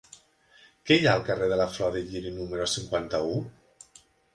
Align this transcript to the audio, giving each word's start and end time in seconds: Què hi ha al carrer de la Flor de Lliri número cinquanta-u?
Què 0.89 0.97
hi 1.01 1.05
ha 1.09 1.13
al 1.19 1.27
carrer 1.29 1.51
de 1.53 1.61
la 1.61 1.69
Flor 1.75 1.95
de 1.99 2.05
Lliri 2.09 2.35
número 2.41 2.69
cinquanta-u? 2.77 3.41